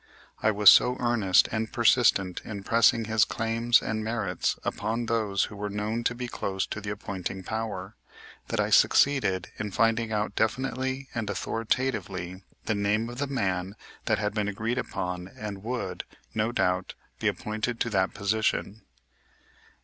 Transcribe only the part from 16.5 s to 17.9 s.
doubt, be appointed